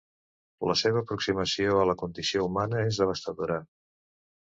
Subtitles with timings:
[0.69, 3.59] La seva aproximació a la condició humana és devastadora.